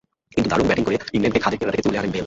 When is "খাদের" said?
1.43-1.57